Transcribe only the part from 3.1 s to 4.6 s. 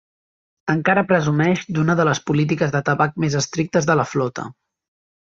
més estrictes de la flota.